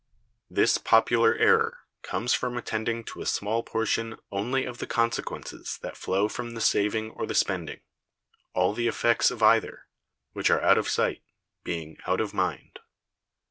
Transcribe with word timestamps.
This 0.49 0.79
popular 0.79 1.35
error 1.35 1.81
comes 2.01 2.33
from 2.33 2.57
attending 2.57 3.03
to 3.03 3.21
a 3.21 3.25
small 3.27 3.61
portion 3.61 4.17
only 4.31 4.65
of 4.65 4.79
the 4.79 4.87
consequences 4.87 5.77
that 5.83 5.95
flow 5.95 6.27
from 6.27 6.55
the 6.55 6.59
saving 6.59 7.11
or 7.11 7.27
the 7.27 7.35
spending; 7.35 7.81
all 8.55 8.73
the 8.73 8.87
effects 8.87 9.29
of 9.29 9.43
either, 9.43 9.85
which 10.33 10.49
are 10.49 10.63
out 10.63 10.79
of 10.79 10.89
sight, 10.89 11.21
being 11.63 11.97
out 12.07 12.19
of 12.19 12.33
mind. 12.33 12.79